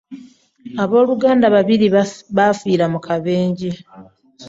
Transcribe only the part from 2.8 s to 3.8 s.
mu kabenje.